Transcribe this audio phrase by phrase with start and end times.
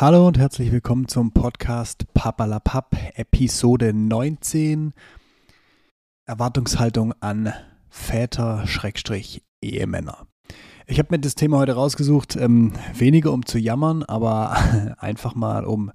[0.00, 4.94] Hallo und herzlich willkommen zum Podcast Papalapap, Episode 19.
[6.24, 7.52] Erwartungshaltung an
[7.88, 10.28] Väter-Ehemänner.
[10.86, 15.64] Ich habe mir das Thema heute rausgesucht, ähm, weniger um zu jammern, aber einfach mal
[15.64, 15.90] um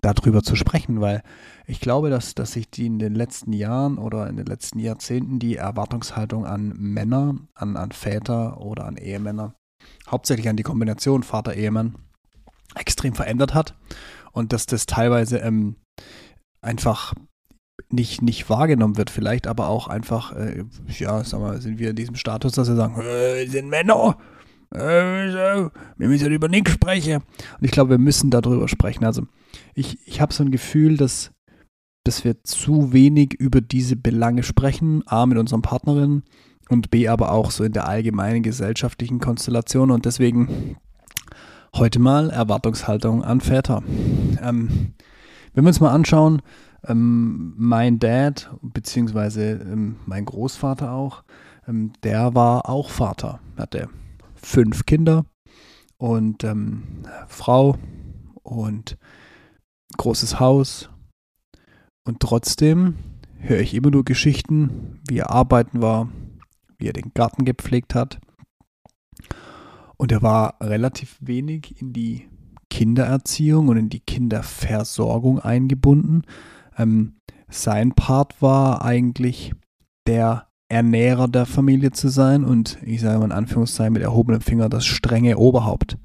[0.00, 1.22] darüber zu sprechen, weil
[1.66, 5.38] ich glaube, dass, dass sich die in den letzten Jahren oder in den letzten Jahrzehnten
[5.38, 9.56] die Erwartungshaltung an Männer, an, an Väter oder an Ehemänner,
[10.10, 11.96] hauptsächlich an die Kombination Vater-Ehemann,
[12.82, 13.74] extrem verändert hat
[14.32, 15.76] und dass das teilweise ähm,
[16.60, 17.14] einfach
[17.90, 20.64] nicht, nicht wahrgenommen wird, vielleicht aber auch einfach, äh,
[20.98, 24.16] ja, sag mal, sind wir in diesem Status, dass wir sagen, äh, sind Männer,
[24.70, 27.16] äh, wir müssen über nichts sprechen.
[27.16, 29.04] Und ich glaube, wir müssen darüber sprechen.
[29.04, 29.22] Also
[29.74, 31.30] ich, ich habe so ein Gefühl, dass,
[32.04, 36.24] dass wir zu wenig über diese Belange sprechen, A, mit unseren Partnerinnen
[36.68, 39.90] und B, aber auch so in der allgemeinen gesellschaftlichen Konstellation.
[39.90, 40.76] Und deswegen
[41.74, 43.82] Heute mal Erwartungshaltung an Väter.
[44.42, 44.92] Ähm,
[45.54, 46.42] wenn wir uns mal anschauen,
[46.86, 51.24] ähm, mein Dad, beziehungsweise ähm, mein Großvater auch,
[51.66, 53.88] ähm, der war auch Vater, hatte
[54.34, 55.24] fünf Kinder
[55.96, 57.78] und ähm, Frau
[58.42, 58.98] und
[59.96, 60.90] großes Haus.
[62.04, 62.96] Und trotzdem
[63.38, 66.10] höre ich immer nur Geschichten, wie er arbeiten war,
[66.76, 68.20] wie er den Garten gepflegt hat,
[70.02, 72.28] und er war relativ wenig in die
[72.70, 76.22] Kindererziehung und in die Kinderversorgung eingebunden.
[76.76, 79.52] Ähm, sein Part war eigentlich
[80.08, 84.68] der Ernährer der Familie zu sein und ich sage mal in Anführungszeichen mit erhobenem Finger
[84.68, 85.98] das strenge Oberhaupt.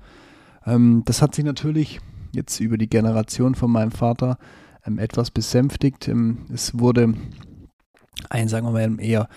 [0.67, 1.99] Ähm, das hat sich natürlich
[2.35, 4.37] jetzt über die Generation von meinem Vater
[4.85, 6.07] ähm, etwas besänftigt.
[6.07, 7.15] Ähm, es wurde
[8.29, 9.27] ein, sagen wir mal, eher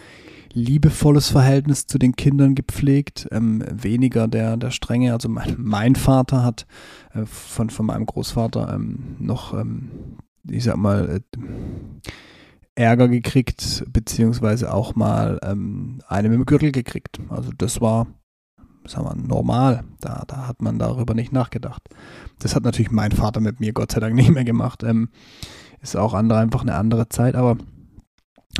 [0.52, 5.12] liebevolles Verhältnis zu den Kindern gepflegt, ähm, weniger der, der Strenge.
[5.12, 6.66] Also mein, mein Vater hat
[7.12, 10.16] äh, von, von meinem Großvater ähm, noch, ähm,
[10.48, 11.20] ich sag mal, äh,
[12.74, 17.20] Ärger gekriegt, beziehungsweise auch mal ähm, eine mit dem Gürtel gekriegt.
[17.28, 18.06] Also das war,
[18.86, 19.84] sagen wir, normal.
[20.00, 21.82] Da, da hat man darüber nicht nachgedacht.
[22.38, 24.82] Das hat natürlich mein Vater mit mir Gott sei Dank nicht mehr gemacht.
[24.82, 25.10] Ähm,
[25.82, 27.56] ist auch andere, einfach eine andere Zeit, aber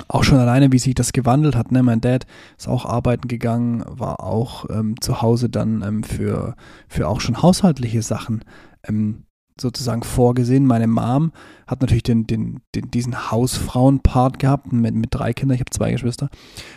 [0.08, 1.72] auch schon alleine, wie sich das gewandelt hat.
[1.72, 1.82] Ne?
[1.82, 2.26] Mein Dad
[2.58, 6.56] ist auch arbeiten gegangen, war auch ähm, zu Hause dann ähm, für,
[6.88, 8.44] für auch schon haushaltliche Sachen
[8.84, 9.24] ähm,
[9.60, 10.66] sozusagen vorgesehen.
[10.66, 11.32] Meine Mom
[11.66, 15.54] hat natürlich den, den, den, diesen Hausfrauen-Part gehabt mit, mit drei Kindern.
[15.54, 16.30] Ich habe zwei Geschwister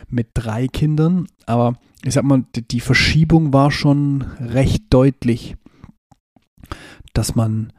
[0.09, 1.27] mit drei Kindern.
[1.45, 5.55] Aber ich sag mal, die, die Verschiebung war schon recht deutlich,
[7.13, 7.71] dass man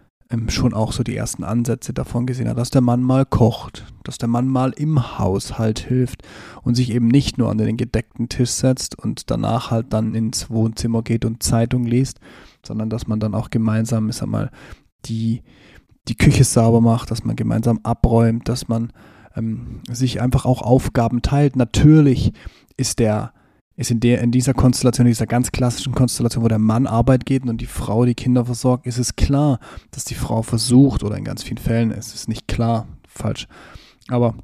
[0.48, 4.18] schon auch so die ersten Ansätze davon gesehen hat, dass der Mann mal kocht, dass
[4.18, 6.22] der Mann mal im Haushalt hilft
[6.62, 10.50] und sich eben nicht nur an den gedeckten Tisch setzt und danach halt dann ins
[10.50, 12.20] Wohnzimmer geht und Zeitung liest,
[12.64, 14.50] sondern dass man dann auch gemeinsam, ich sag mal,
[15.06, 15.42] die,
[16.08, 18.92] die Küche sauber macht, dass man gemeinsam abräumt, dass man
[19.36, 21.56] ähm, sich einfach auch Aufgaben teilt.
[21.56, 22.32] Natürlich
[22.76, 23.32] ist der
[23.76, 27.44] ist in, der, in dieser Konstellation, dieser ganz klassischen Konstellation, wo der Mann Arbeit geht
[27.44, 29.58] und die Frau die Kinder versorgt, ist es klar,
[29.90, 33.46] dass die Frau versucht, oder in ganz vielen Fällen ist es nicht klar, falsch,
[34.08, 34.34] aber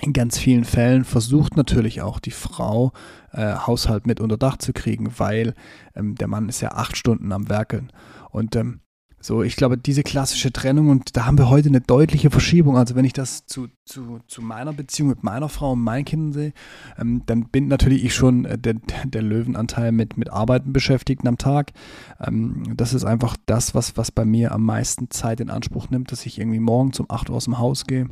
[0.00, 2.92] in ganz vielen Fällen versucht natürlich auch die Frau,
[3.32, 5.54] äh, Haushalt mit unter Dach zu kriegen, weil
[5.94, 7.92] ähm, der Mann ist ja acht Stunden am Werkeln.
[8.30, 8.80] Und ähm,
[9.24, 12.76] so, ich glaube, diese klassische Trennung und da haben wir heute eine deutliche Verschiebung.
[12.76, 16.34] Also wenn ich das zu, zu, zu meiner Beziehung mit meiner Frau und meinen Kindern
[16.34, 16.52] sehe,
[16.98, 18.74] ähm, dann bin natürlich ich schon äh, der,
[19.06, 21.72] der Löwenanteil mit, mit Arbeiten beschäftigt am Tag.
[22.20, 26.12] Ähm, das ist einfach das, was, was bei mir am meisten Zeit in Anspruch nimmt,
[26.12, 28.10] dass ich irgendwie morgens um 8 Uhr aus dem Haus gehe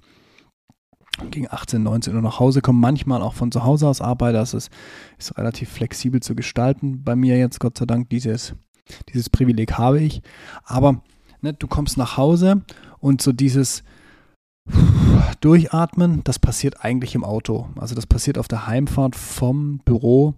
[1.31, 4.39] gegen 18, 19 Uhr nach Hause komme, manchmal auch von zu Hause aus arbeite.
[4.39, 4.71] Das ist,
[5.19, 8.55] ist relativ flexibel zu gestalten bei mir jetzt, Gott sei Dank, dieses
[9.13, 10.23] dieses Privileg habe ich.
[10.65, 11.03] Aber
[11.41, 12.63] ne, du kommst nach Hause
[12.99, 13.83] und so dieses
[15.41, 17.69] Durchatmen, das passiert eigentlich im Auto.
[17.77, 20.35] Also das passiert auf der Heimfahrt vom Büro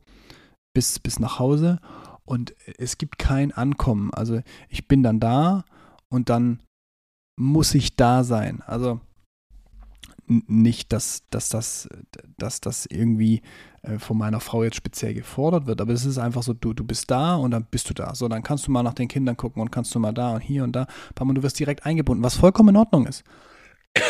[0.74, 1.78] bis, bis nach Hause
[2.24, 4.12] und es gibt kein Ankommen.
[4.12, 5.64] Also ich bin dann da
[6.08, 6.60] und dann
[7.36, 8.62] muss ich da sein.
[8.66, 9.00] Also
[10.26, 11.88] nicht, dass, dass, das,
[12.38, 13.42] dass das irgendwie
[13.82, 16.84] äh, von meiner Frau jetzt speziell gefordert wird, aber es ist einfach so, du, du
[16.84, 18.14] bist da und dann bist du da.
[18.14, 20.40] So, dann kannst du mal nach den Kindern gucken und kannst du mal da und
[20.40, 20.86] hier und da.
[21.18, 23.24] Und du wirst direkt eingebunden, was vollkommen in Ordnung ist.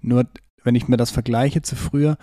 [0.00, 0.26] Nur,
[0.64, 2.18] wenn ich mir das vergleiche zu früher,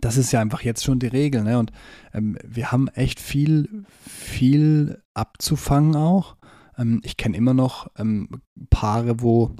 [0.00, 1.42] das ist ja einfach jetzt schon die Regel.
[1.42, 1.58] Ne?
[1.58, 1.72] Und
[2.12, 6.36] ähm, wir haben echt viel, viel abzufangen auch.
[6.76, 8.28] Ähm, ich kenne immer noch ähm,
[8.70, 9.54] Paare, wo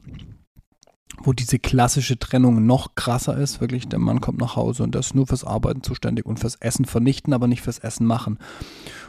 [1.22, 3.60] wo diese klassische Trennung noch krasser ist.
[3.60, 6.84] Wirklich, der Mann kommt nach Hause und ist nur fürs Arbeiten zuständig und fürs Essen
[6.84, 8.38] vernichten, aber nicht fürs Essen machen.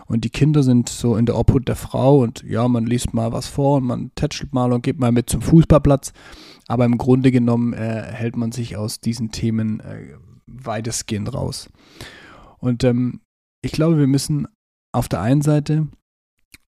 [0.08, 3.32] Und die Kinder sind so in der Obhut der Frau und ja, man liest mal
[3.32, 6.12] was vor und man tätschelt mal und geht mal mit zum Fußballplatz.
[6.68, 10.16] Aber im Grunde genommen äh, hält man sich aus diesen Themen äh,
[10.48, 11.70] weitestgehend raus.
[12.60, 13.22] Und ähm,
[13.62, 14.48] ich glaube, wir müssen
[14.92, 15.88] auf der einen Seite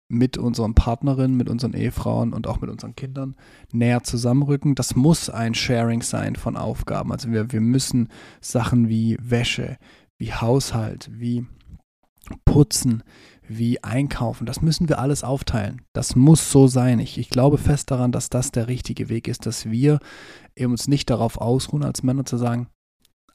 [0.08, 3.34] mit unseren Partnerinnen, mit unseren Ehefrauen und auch mit unseren Kindern
[3.72, 4.75] näher zusammenrücken.
[4.75, 7.12] Das muss ein Sharing sein von Aufgaben.
[7.12, 8.08] Also wir, wir müssen
[8.40, 9.78] Sachen wie Wäsche,
[10.19, 11.46] wie Haushalt, wie
[12.44, 13.02] Putzen,
[13.49, 15.82] wie Einkaufen, das müssen wir alles aufteilen.
[15.93, 17.00] Das muss so sein.
[17.00, 19.98] Ich, ich glaube fest daran, dass das der richtige Weg ist, dass wir
[20.58, 22.69] uns nicht darauf ausruhen, als Männer zu sagen,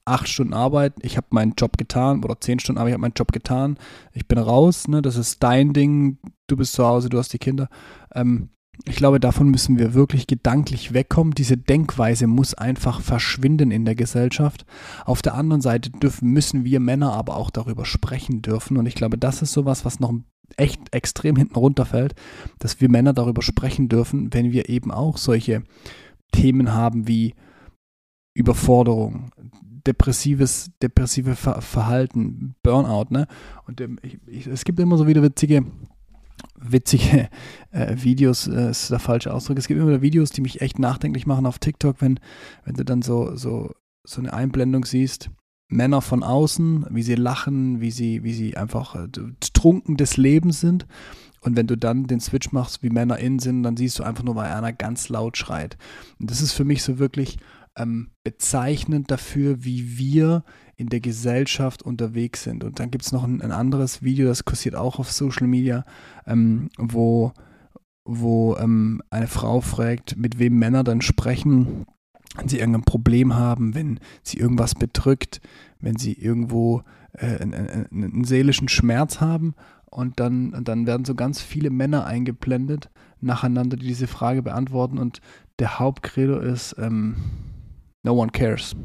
[0.08, 3.14] acht Stunden Arbeit, ich habe meinen Job getan oder zehn Stunden Arbeit, ich habe meinen
[3.16, 3.78] Job getan,
[4.14, 6.18] ich bin raus, ne, das ist dein Ding,
[6.48, 7.70] du bist zu Hause, du hast die Kinder.
[8.14, 8.50] Ähm,
[8.86, 11.34] ich glaube, davon müssen wir wirklich gedanklich wegkommen.
[11.34, 14.66] Diese Denkweise muss einfach verschwinden in der Gesellschaft.
[15.06, 18.78] Auf der anderen Seite dürfen, müssen wir Männer aber auch darüber sprechen dürfen.
[18.78, 20.14] Und ich glaube, das ist sowas, was noch
[20.56, 22.16] echt extrem hinten runterfällt,
[22.60, 25.64] dass wir Männer darüber sprechen dürfen, wenn wir eben auch solche
[26.32, 27.34] Themen haben wie
[28.38, 29.32] Überforderung,
[29.88, 33.28] depressives, depressive Ver Verhalten, Burnout, ne?
[33.66, 35.66] Und ähm, ich, ich, es gibt immer so wieder witzige,
[36.56, 37.30] witzige
[37.72, 39.58] äh, Videos, äh, ist der falsche Ausdruck.
[39.58, 42.20] Es gibt immer wieder Videos, die mich echt nachdenklich machen auf TikTok, wenn,
[42.64, 43.72] wenn du dann so, so,
[44.04, 45.32] so eine Einblendung siehst.
[45.70, 49.08] Männer von außen, wie sie lachen, wie sie, wie sie einfach äh,
[49.54, 50.86] trunken des Lebens sind.
[51.42, 54.24] Und wenn du dann den Switch machst, wie Männer innen sind, dann siehst du einfach
[54.24, 55.78] nur, weil einer ganz laut schreit.
[56.20, 57.38] Und das ist für mich so wirklich
[57.78, 60.44] ähm, bezeichnend dafür, wie wir
[60.76, 62.64] in der Gesellschaft unterwegs sind.
[62.64, 65.86] Und dann gibt es noch ein, ein, anderes Video, das kursiert auch auf Social Media,
[66.26, 67.32] ähm, wo,
[68.04, 71.86] wo ähm, eine Frau fragt, mit wem Männer dann sprechen,
[72.36, 75.42] wenn sie irgendein Problem haben, wenn sie irgendwas bedrückt,
[75.80, 76.84] wenn sie irgendwo
[77.14, 79.56] äh, einen, einen, einen, seelischen Schmerz haben.
[79.90, 82.90] Und dann, dann werden so ganz viele Männer eingeblendet
[83.22, 84.98] nacheinander, die diese Frage beantworten.
[84.98, 85.22] Und
[85.60, 87.16] der Hauptcredo ist, ähm,
[88.04, 88.76] no one cares.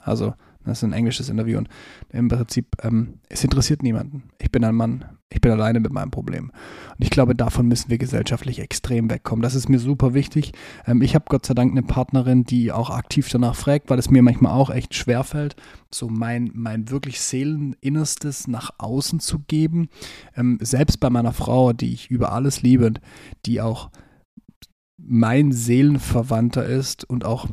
[0.00, 0.34] Also,
[0.66, 1.68] das ist ein englisches Interview und
[2.10, 4.24] im Prinzip, ähm, es interessiert niemanden.
[4.40, 6.50] Ich bin ein Mann, ich bin alleine mit meinem Problem.
[6.50, 9.42] Und ich glaube, davon müssen wir gesellschaftlich extrem wegkommen.
[9.42, 10.52] Das ist mir super wichtig.
[10.86, 14.10] Ähm, ich habe Gott sei Dank eine Partnerin, die auch aktiv danach fragt, weil es
[14.10, 15.54] mir manchmal auch echt schwer fällt,
[15.90, 19.88] so mein, mein wirklich Seeleninnerstes nach außen zu geben.
[20.36, 23.00] Ähm, selbst bei meiner Frau, die ich über alles liebe und
[23.46, 23.90] die auch
[24.98, 27.46] mein Seelenverwandter ist und auch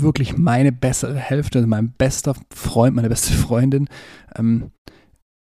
[0.00, 3.88] wirklich meine bessere Hälfte, mein bester Freund, meine beste Freundin.
[4.36, 4.70] Ähm,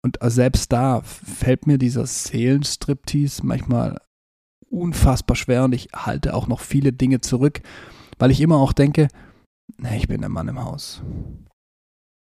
[0.04, 4.00] und selbst da fällt mir dieser Seelenstriptease manchmal
[4.69, 7.62] unfassbar schwer und ich halte auch noch viele Dinge zurück,
[8.18, 9.07] weil ich immer auch denke,
[9.78, 11.01] nee, ich bin der Mann im Haus.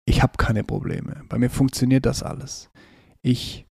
[0.06, 1.24] Ich habe keine Probleme.
[1.28, 2.70] Bei mir funktioniert das alles.
[3.22, 3.68] Ich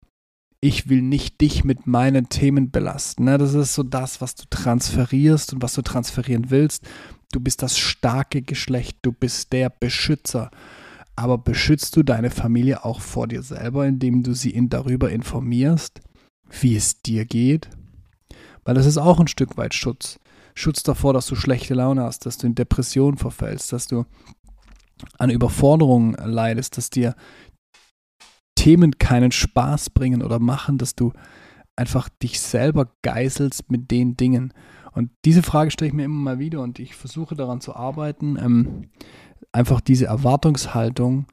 [0.65, 3.25] ich will nicht dich mit meinen Themen belasten.
[3.25, 3.37] Ne?
[3.37, 6.87] Das ist so das, was du transferierst und was du transferieren willst.
[7.32, 10.50] Du bist das starke Geschlecht, du bist der Beschützer.
[11.17, 16.00] Aber beschützt du deine Familie auch vor dir selber, indem du sie darüber informierst,
[16.61, 17.69] wie es dir geht?
[18.64, 20.20] Weil das ist auch ein Stück weit Schutz.
[20.55, 24.05] Schutz davor, dass du schlechte Laune hast, dass du in Depressionen verfällst, dass du
[25.19, 27.14] an Überforderungen leidest, dass dir
[28.55, 31.12] Themen keinen Spaß bringen oder machen, dass du
[31.75, 34.52] einfach dich selber geißelst mit den Dingen.
[34.94, 38.39] Und diese Frage stelle ich mir immer mal wieder und ich versuche daran zu arbeiten,
[38.39, 38.91] ähm,
[39.53, 41.27] einfach diese Erwartungshaltung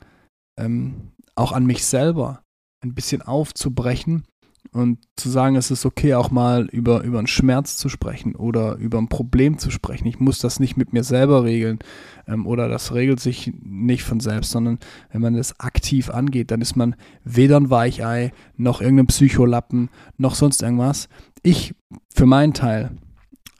[0.58, 2.44] ähm, auch an mich selber
[2.82, 4.24] ein bisschen aufzubrechen
[4.72, 8.76] und zu sagen, es ist okay, auch mal über, über einen Schmerz zu sprechen oder
[8.76, 10.08] über ein Problem zu sprechen.
[10.08, 11.80] Ich muss das nicht mit mir selber regeln
[12.28, 14.80] ähm, oder das regelt sich nicht von selbst, sondern
[15.12, 20.36] wenn man das aktiv angeht, dann ist man weder ein Weichei, noch irgendein Psycholappen, noch
[20.36, 21.10] sonst irgendwas.
[21.42, 21.74] Ich,
[22.14, 22.92] für meinen Teil,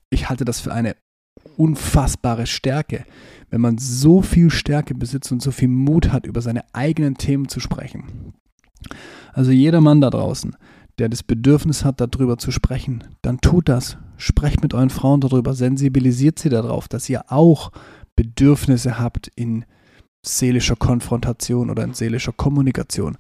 [0.10, 0.96] ich halte das für eine
[1.58, 3.06] unfassbare Stärke,
[3.50, 7.48] wenn man so viel Stärke besitzt und so viel Mut hat, über seine eigenen Themen
[7.48, 8.34] zu sprechen.
[9.34, 10.56] Also jeder Mann da draußen,
[10.98, 13.98] der das Bedürfnis hat, darüber zu sprechen, dann tut das.
[14.18, 17.72] Sprecht mit euren Frauen darüber, sensibilisiert sie darauf, dass ihr auch
[18.16, 19.64] Bedürfnisse habt in
[20.26, 23.18] seelischer Konfrontation oder in seelischer Kommunikation.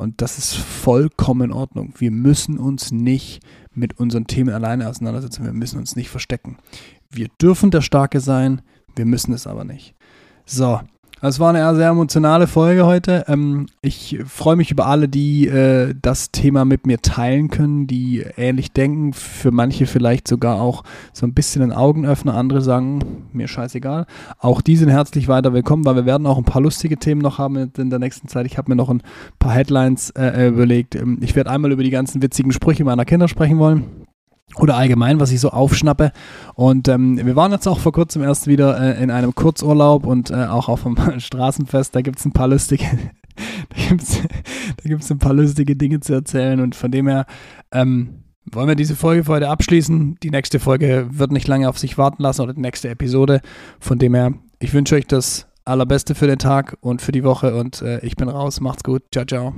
[0.00, 1.92] Und das ist vollkommen in Ordnung.
[1.98, 3.42] Wir müssen uns nicht
[3.74, 5.44] mit unseren Themen alleine auseinandersetzen.
[5.44, 6.56] Wir müssen uns nicht verstecken.
[7.10, 8.62] Wir dürfen der Starke sein,
[8.94, 9.96] wir müssen es aber nicht.
[10.46, 10.80] So,
[11.20, 13.24] Es war eine sehr emotionale Folge heute.
[13.26, 18.24] Ähm, ich freue mich über alle, die äh, das Thema mit mir teilen können, die
[18.36, 19.12] ähnlich denken.
[19.12, 22.34] Für manche vielleicht sogar auch so ein bisschen ein Augenöffner.
[22.34, 24.06] Andere sagen, mir scheißegal.
[24.38, 27.38] Auch die sind herzlich weiter willkommen, weil wir werden auch ein paar lustige Themen noch
[27.38, 28.46] haben in der nächsten Zeit.
[28.46, 29.02] Ich habe mir noch ein
[29.40, 30.94] paar Headlines äh, überlegt.
[30.94, 34.07] Ähm, ich werde einmal über die ganzen witzigen Sprüche meiner Kinder sprechen wollen
[34.56, 36.12] oder allgemein, was ich so aufschnappe.
[36.54, 40.30] Und ähm, wir waren jetzt auch vor kurzem erst wieder äh, in einem Kurzurlaub und
[40.30, 41.94] äh, auch auf einem Straßenfest.
[41.94, 42.84] Da gibt es ein paar lustige,
[43.88, 46.60] da da gibt's ein paar lustige Dinge zu erzählen.
[46.60, 47.26] Und von dem her
[47.72, 50.16] ähm, wollen wir diese Folge für heute abschließen.
[50.22, 53.40] Die nächste Folge wird nicht lange auf sich warten lassen oder die nächste Episode.
[53.80, 57.54] Von dem her, ich wünsche euch das Allerbeste für den Tag und für die Woche
[57.54, 58.60] und äh, ich bin raus.
[58.60, 59.02] Macht's gut.
[59.12, 59.54] Ciao, ciao.